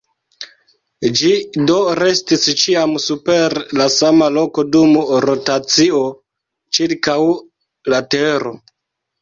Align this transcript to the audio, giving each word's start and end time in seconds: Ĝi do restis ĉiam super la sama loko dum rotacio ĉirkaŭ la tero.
Ĝi 1.17 1.33
do 1.71 1.75
restis 1.99 2.45
ĉiam 2.61 2.95
super 3.03 3.57
la 3.81 3.87
sama 3.97 4.31
loko 4.39 4.65
dum 4.77 4.97
rotacio 5.27 6.03
ĉirkaŭ 6.79 7.21
la 7.95 8.05
tero. 8.17 8.59